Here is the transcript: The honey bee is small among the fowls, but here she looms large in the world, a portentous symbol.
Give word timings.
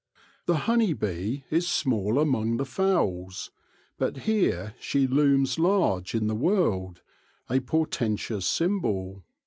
The 0.47 0.55
honey 0.65 0.93
bee 0.93 1.45
is 1.51 1.67
small 1.67 2.17
among 2.17 2.57
the 2.57 2.65
fowls, 2.65 3.51
but 3.99 4.17
here 4.25 4.73
she 4.79 5.05
looms 5.05 5.59
large 5.59 6.15
in 6.15 6.25
the 6.25 6.33
world, 6.33 7.01
a 7.51 7.59
portentous 7.59 8.47
symbol. 8.47 9.23